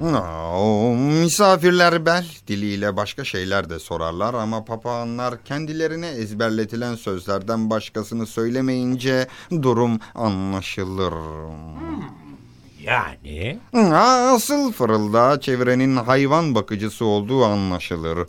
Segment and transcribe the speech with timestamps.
[0.00, 9.26] No, misafirler bel diliyle başka şeyler de sorarlar ama papağanlar kendilerine ezberletilen sözlerden başkasını söylemeyince
[9.62, 11.14] durum anlaşılır.
[12.82, 13.58] Yani?
[14.34, 18.28] Asıl fırılda çevrenin hayvan bakıcısı olduğu anlaşılır.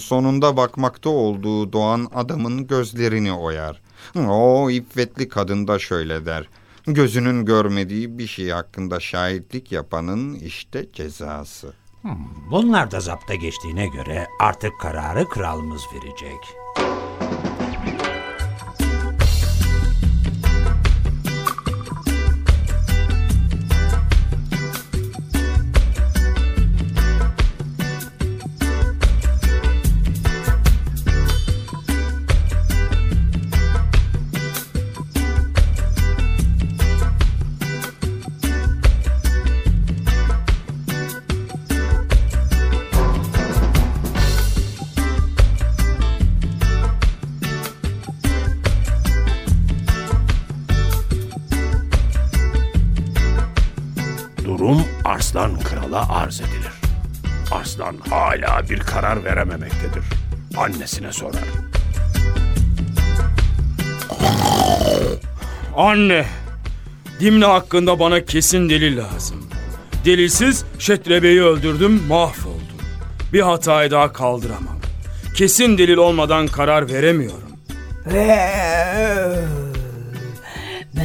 [0.00, 3.83] Sonunda bakmakta olduğu doğan adamın gözlerini oyar.
[4.16, 6.48] O iffetli kadın da şöyle der.
[6.86, 11.74] Gözünün görmediği bir şey hakkında şahitlik yapanın işte cezası.
[12.02, 12.16] Hmm,
[12.50, 16.38] bunlar da zapta geçtiğine göre artık kararı kralımız verecek.
[54.64, 56.72] Durum Arslan Kral'a arz edilir.
[57.50, 60.04] Arslan hala bir karar verememektedir.
[60.56, 61.44] Annesine sorar.
[65.76, 66.26] Anne,
[67.20, 69.46] Dimne hakkında bana kesin delil lazım.
[70.04, 72.78] Delilsiz Şetrebe'yi öldürdüm, mahvoldum.
[73.32, 74.78] Bir hatayı daha kaldıramam.
[75.36, 77.50] Kesin delil olmadan karar veremiyorum.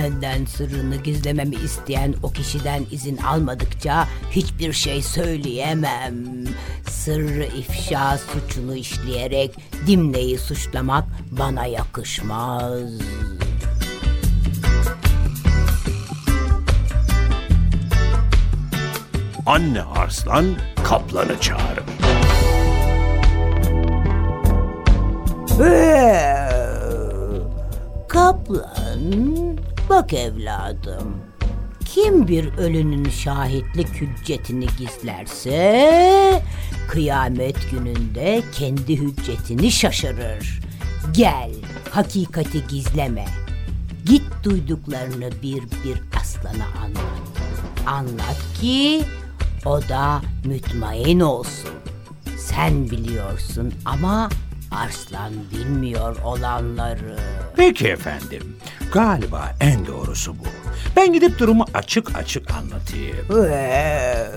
[0.09, 6.15] Benden sırrını gizlememi isteyen o kişiden izin almadıkça hiçbir şey söyleyemem.
[6.89, 9.55] Sırrı ifşa suçunu işleyerek
[9.87, 12.89] Dimne'yi suçlamak bana yakışmaz.
[19.45, 20.45] Anne Arslan
[20.83, 21.83] kaplanı çağırır.
[28.07, 29.48] Kaplan,
[29.89, 31.17] bak evladım.
[31.85, 36.43] Kim bir ölünün şahitlik hüccetini gizlerse
[36.87, 40.59] kıyamet gününde kendi hüccetini şaşırır.
[41.11, 41.51] Gel,
[41.91, 43.25] hakikati gizleme.
[44.05, 47.19] Git duyduklarını bir bir aslana anlat.
[47.87, 49.03] Anlat ki
[49.65, 51.71] o da mütmain olsun.
[52.37, 54.29] Sen biliyorsun ama
[54.71, 57.17] Arslan bilmiyor olanları.
[57.55, 58.55] Peki efendim.
[58.93, 60.43] Galiba en doğrusu bu.
[60.95, 63.45] Ben gidip durumu açık açık anlatayım.
[63.51, 64.27] Ee,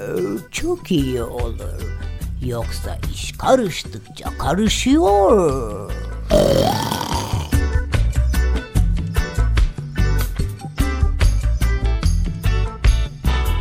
[0.50, 1.82] çok iyi olur.
[2.44, 5.90] Yoksa iş karıştıkça karışıyor.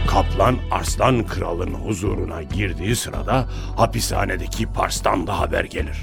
[0.08, 3.46] Kaplan Arslan Kral'ın huzuruna girdiği sırada
[3.78, 5.98] hapishanedeki Pars'tan da haber gelir.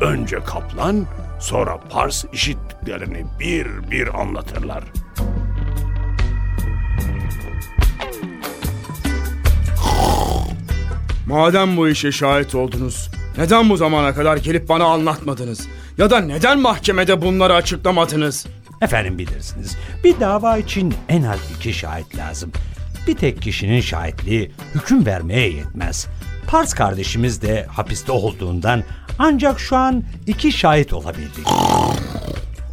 [0.00, 1.06] Önce Kaplan,
[1.40, 4.84] sonra Pars işittiklerini bir bir anlatırlar.
[11.26, 15.68] Madem bu işe şahit oldunuz, neden bu zamana kadar gelip bana anlatmadınız?
[15.98, 18.46] Ya da neden mahkemede bunları açıklamadınız?
[18.80, 19.76] Efendim bilirsiniz.
[20.04, 22.52] Bir dava için en az iki şahit lazım.
[23.06, 26.06] Bir tek kişinin şahitliği hüküm vermeye yetmez.
[26.46, 28.82] Pars kardeşimiz de hapiste olduğundan
[29.18, 31.46] ancak şu an iki şahit olabildik.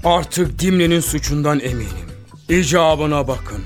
[0.03, 2.09] Artık Dimli'nin suçundan eminim.
[2.49, 3.63] İcabına bakın.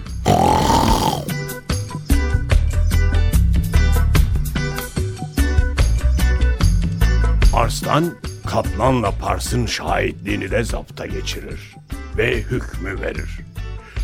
[7.53, 8.13] Arslan,
[8.47, 11.75] Kaplan'la Pars'ın şahitliğini de zapta geçirir
[12.18, 13.39] ve hükmü verir.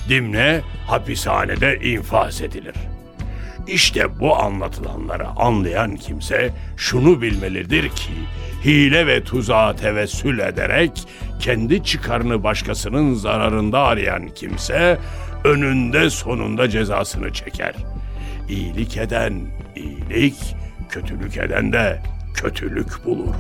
[0.09, 2.75] Dimne hapishanede infaz edilir.
[3.68, 8.12] İşte bu anlatılanları anlayan kimse şunu bilmelidir ki
[8.66, 10.92] hile ve tuzağa tevessül ederek
[11.40, 15.00] kendi çıkarını başkasının zararında arayan kimse
[15.44, 17.76] önünde sonunda cezasını çeker.
[18.50, 19.34] İyilik eden
[19.76, 20.56] iyilik,
[20.90, 22.02] kötülük eden de
[22.34, 23.35] kötülük bulur.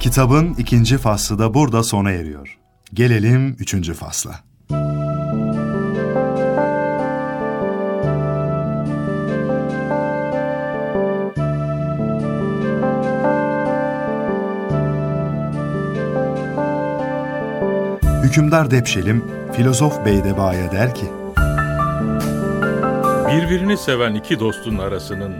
[0.00, 2.59] Kitabın ikinci faslı da burada sona eriyor.
[2.94, 4.30] Gelelim üçüncü fasla.
[18.22, 21.06] Hükümdar Depşelim, filozof Beydeba'ya der ki,
[23.28, 25.34] Birbirini seven iki dostun arasının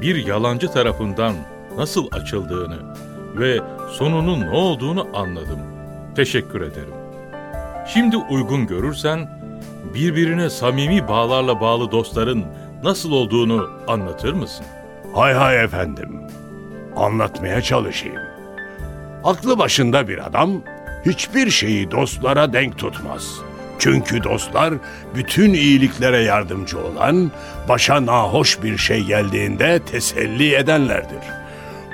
[0.00, 1.34] bir yalancı tarafından
[1.76, 2.78] nasıl açıldığını
[3.36, 3.60] ve
[3.92, 5.77] sonunun ne olduğunu anladım.
[6.18, 6.94] Teşekkür ederim.
[7.86, 9.28] Şimdi uygun görürsen
[9.94, 12.44] birbirine samimi bağlarla bağlı dostların
[12.82, 14.66] nasıl olduğunu anlatır mısın?
[15.14, 16.20] Hay hay efendim.
[16.96, 18.22] Anlatmaya çalışayım.
[19.24, 20.50] Aklı başında bir adam
[21.06, 23.34] hiçbir şeyi dostlara denk tutmaz.
[23.78, 24.74] Çünkü dostlar
[25.14, 27.30] bütün iyiliklere yardımcı olan,
[27.68, 31.22] başa nahoş bir şey geldiğinde teselli edenlerdir.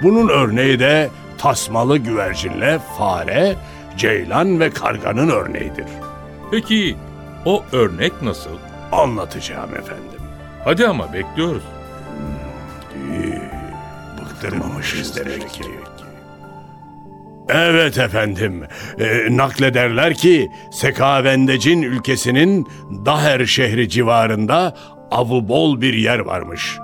[0.03, 3.57] Bunun örneği de tasmalı güvercinle fare,
[3.97, 5.87] ceylan ve karganın örneğidir.
[6.51, 6.97] Peki
[7.45, 8.59] o örnek nasıl?
[8.93, 10.21] Anlatacağım efendim.
[10.65, 11.63] Hadi ama bekliyoruz.
[14.21, 15.65] Bıktırmamışız demek ki.
[17.49, 18.63] Evet efendim.
[18.99, 22.69] E, naklederler ki Sekavendecin ülkesinin
[23.07, 24.75] Daher şehri civarında
[25.11, 26.79] avı bol bir yer varmış.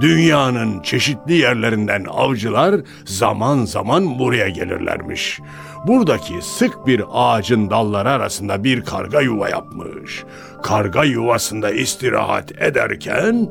[0.00, 5.40] Dünyanın çeşitli yerlerinden avcılar zaman zaman buraya gelirlermiş.
[5.86, 10.24] Buradaki sık bir ağacın dalları arasında bir karga yuva yapmış.
[10.62, 13.48] Karga yuvasında istirahat ederken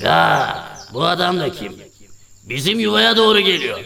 [0.00, 1.76] Ga, bu adam da kim?
[2.44, 3.80] Bizim yuvaya doğru geliyor.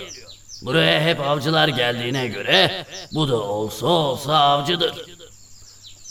[0.62, 4.94] Buraya hep avcılar geldiğine göre bu da olsa olsa avcıdır.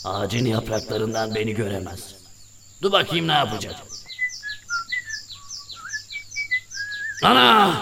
[0.05, 1.99] Ağacın yapraklarından beni göremez.
[2.81, 3.75] Dur bakayım ne yapacak.
[7.23, 7.73] Ana!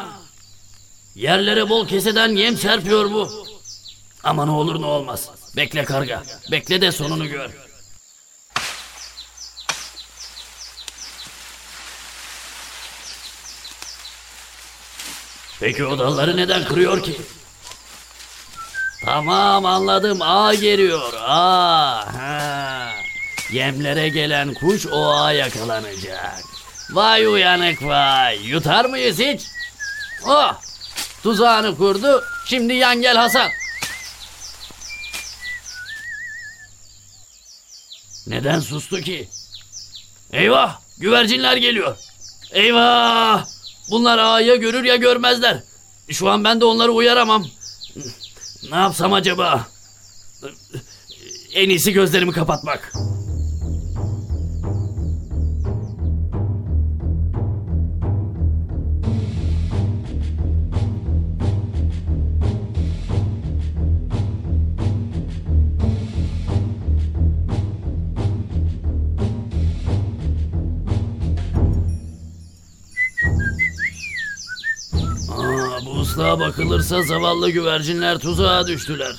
[1.15, 3.30] Yerlere bol keseden yem serpiyor bu.
[4.24, 5.30] Ama ne olur ne olmaz.
[5.56, 6.24] Bekle karga.
[6.51, 7.67] Bekle de sonunu gör.
[15.59, 17.21] Peki o dalları neden kırıyor ki?
[19.06, 20.21] Tamam anladım.
[20.21, 21.13] A geliyor.
[21.13, 22.13] A.
[22.18, 22.94] Ha.
[23.51, 26.44] Yemlere gelen kuş o ağa yakalanacak.
[26.89, 28.48] Vay uyanık vay.
[28.48, 29.42] Yutar mıyız hiç?
[30.25, 30.54] Oh.
[31.24, 32.24] Tuzağını kurdu.
[32.45, 33.50] Şimdi yan gel Hasan.
[38.27, 39.30] Neden sustu ki?
[40.33, 40.80] Eyvah!
[40.98, 41.98] Güvercinler geliyor.
[42.51, 43.56] Eyvah!
[43.89, 45.63] Bunlar ağa ya görür ya görmezler.
[46.10, 47.45] Şu an ben de onları uyaramam.
[48.72, 49.68] Ne yapsam acaba?
[51.54, 52.94] En iyisi gözlerimi kapatmak.
[76.18, 79.16] Islığa bakılırsa zavallı güvercinler tuzağa düştüler.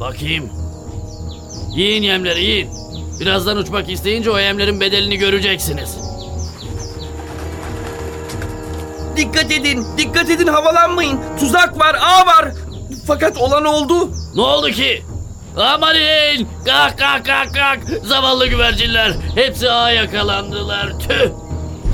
[0.00, 0.50] Bakayım.
[1.76, 2.70] Yiyin yemleri yiyin.
[3.20, 5.96] Birazdan uçmak isteyince o yemlerin bedelini göreceksiniz.
[9.16, 11.20] Dikkat edin, dikkat edin havalanmayın.
[11.40, 12.48] Tuzak var, ağ var.
[13.06, 14.10] Fakat olan oldu.
[14.34, 15.02] Ne oldu ki?
[15.56, 16.46] Amanın!
[16.66, 18.04] Kalk kalk kalk kalk!
[18.04, 19.12] Zavallı güvercinler.
[19.34, 20.98] Hepsi ağa yakalandılar.
[20.98, 21.41] Tüh!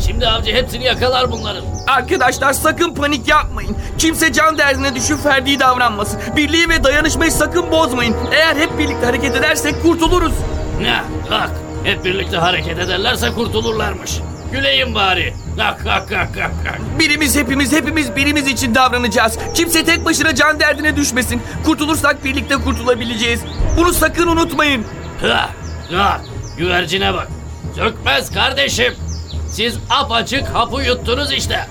[0.07, 1.65] Şimdi avcı hepsini yakalar bunların.
[1.87, 3.77] Arkadaşlar sakın panik yapmayın.
[3.99, 6.21] Kimse can derdine düşüp ferdi davranmasın.
[6.37, 8.17] Birliği ve dayanışmayı sakın bozmayın.
[8.33, 10.33] Eğer hep birlikte hareket edersek kurtuluruz.
[10.81, 11.03] Ne?
[11.29, 11.51] Kalk!
[11.85, 14.19] Hep birlikte hareket ederlerse kurtulurlarmış.
[14.53, 15.35] Güleyim bari.
[15.57, 16.99] Kalk kalk kalk kalk.
[16.99, 19.39] Birimiz hepimiz hepimiz birimiz için davranacağız.
[19.55, 21.43] Kimse tek başına can derdine düşmesin.
[21.65, 23.41] Kurtulursak birlikte kurtulabileceğiz.
[23.77, 24.85] Bunu sakın unutmayın.
[25.23, 25.51] Ha,
[25.97, 26.21] ha,
[26.59, 27.29] güvercine bak.
[27.77, 28.95] Sökmez kardeşim.
[29.53, 31.67] Siz apaçık hapı yuttunuz işte.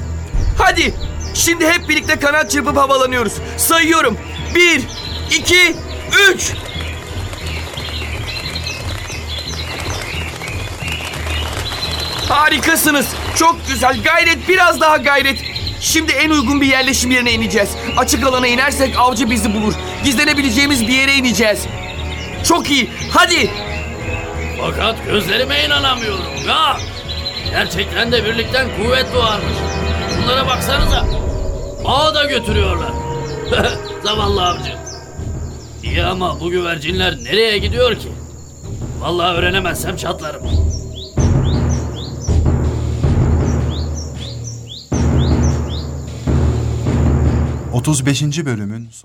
[0.57, 0.93] Hadi
[1.33, 3.33] şimdi hep birlikte kanat çırpıp havalanıyoruz.
[3.57, 4.17] Sayıyorum.
[4.55, 4.81] Bir,
[5.37, 5.75] iki,
[6.29, 6.53] üç.
[12.29, 13.07] Harikasınız.
[13.35, 14.03] Çok güzel.
[14.03, 15.39] Gayret biraz daha gayret.
[15.81, 17.69] Şimdi en uygun bir yerleşim yerine ineceğiz.
[17.97, 19.73] Açık alana inersek avcı bizi bulur.
[20.03, 21.59] Gizlenebileceğimiz bir yere ineceğiz.
[22.43, 22.89] Çok iyi.
[23.11, 23.49] Hadi.
[24.61, 26.47] Fakat gözlerime inanamıyorum.
[26.47, 26.77] Ya!
[27.49, 29.53] Gerçekten de birlikten kuvvet doğarmış.
[30.23, 31.05] Bunlara baksanıza.
[31.85, 32.91] Ağa da götürüyorlar.
[34.03, 34.71] Zavallı avcı.
[35.83, 38.09] İyi ama bu güvercinler nereye gidiyor ki?
[38.99, 40.41] Vallahi öğrenemezsem çatlarım.
[47.73, 48.45] 35.
[48.45, 49.03] bölümün sonu.